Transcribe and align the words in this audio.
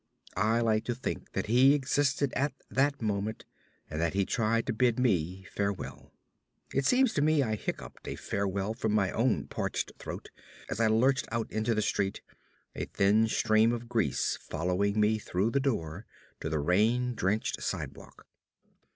I 0.35 0.61
like 0.61 0.83
to 0.85 0.95
think 0.95 1.33
that 1.33 1.45
he 1.45 1.75
existed 1.75 2.33
at 2.33 2.53
that 2.71 3.03
moment, 3.03 3.45
and 3.87 4.01
that 4.01 4.15
he 4.15 4.25
tried 4.25 4.65
to 4.65 4.73
bid 4.73 4.97
me 4.97 5.43
farewell. 5.51 6.11
It 6.73 6.87
seems 6.87 7.13
to 7.13 7.21
me 7.21 7.43
I 7.43 7.53
hiccupped 7.53 8.07
a 8.07 8.15
farewell 8.15 8.73
from 8.73 8.93
my 8.93 9.11
own 9.11 9.45
parched 9.45 9.91
throat 9.99 10.31
as 10.71 10.79
I 10.79 10.87
lurched 10.87 11.27
out 11.31 11.51
into 11.51 11.75
the 11.75 11.83
street; 11.83 12.21
a 12.75 12.85
thin 12.85 13.27
stream 13.27 13.71
of 13.71 13.87
grease 13.87 14.37
following 14.41 14.99
me 14.99 15.19
through 15.19 15.51
the 15.51 15.59
door 15.59 16.07
to 16.39 16.49
the 16.49 16.57
rain 16.57 17.13
drenched 17.13 17.61
sidewalk. 17.61 18.25